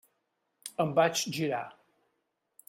Em 0.85 0.95
vaig 1.01 1.21
girar. 1.37 1.63